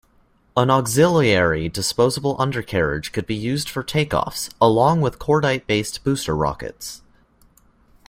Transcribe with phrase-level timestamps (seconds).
[0.57, 7.03] An auxiliary disposable undercarriage could be used for takeoffs, along with cordite-based booster rockets.